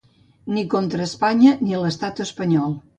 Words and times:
Ni 0.53 0.63
contra 0.71 1.05
Espanya 1.11 1.55
ni 1.63 1.77
l’estat 1.85 2.27
espanyol. 2.31 2.79